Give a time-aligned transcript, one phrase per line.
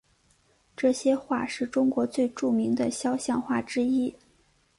[0.75, 4.11] 这些画是中国最著名的肖像画之一。